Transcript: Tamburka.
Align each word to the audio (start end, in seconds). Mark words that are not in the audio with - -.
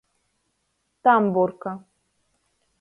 Tamburka. 1.03 1.71